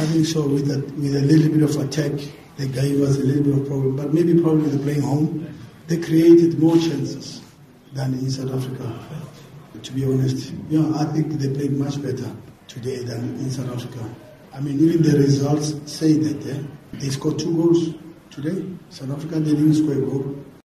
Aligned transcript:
I 0.00 0.06
think 0.06 0.24
so. 0.24 0.48
With 0.48 0.70
a, 0.70 0.78
with 0.98 1.14
a 1.14 1.20
little 1.20 1.52
bit 1.52 1.62
of 1.62 1.76
attack, 1.76 2.12
they 2.56 2.66
gave 2.68 3.02
us 3.02 3.18
a 3.18 3.22
little 3.22 3.42
bit 3.44 3.52
of 3.60 3.66
problem. 3.66 3.96
But 3.96 4.14
maybe 4.14 4.40
probably 4.40 4.70
the 4.70 4.78
playing 4.78 5.02
home, 5.02 5.54
they 5.88 5.98
created 5.98 6.58
more 6.58 6.76
chances 6.76 7.42
than 7.92 8.14
in 8.14 8.30
South 8.30 8.50
Africa. 8.54 8.98
To 9.82 9.92
be 9.92 10.06
honest, 10.06 10.54
you 10.70 10.80
know, 10.80 10.98
I 10.98 11.04
think 11.04 11.32
they 11.32 11.52
played 11.52 11.72
much 11.72 12.00
better 12.02 12.34
today 12.66 13.04
than 13.04 13.34
in 13.40 13.50
South 13.50 13.70
Africa. 13.76 14.02
I 14.54 14.60
mean, 14.60 14.80
even 14.80 15.02
the 15.02 15.18
results 15.18 15.74
say 15.84 16.14
that 16.14 16.46
eh? 16.46 16.62
they 16.94 17.10
scored 17.10 17.38
two 17.38 17.54
goals 17.54 17.94
today. 18.30 18.64
South 18.88 19.10
Africa 19.10 19.38
they 19.38 19.50
didn't 19.50 19.74
score 19.74 19.92
a 19.92 20.00
goal. 20.00 20.34